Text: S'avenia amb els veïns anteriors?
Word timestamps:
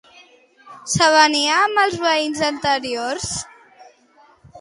S'avenia 0.93 1.59
amb 1.65 1.81
els 1.81 1.97
veïns 2.05 2.41
anteriors? 2.47 3.29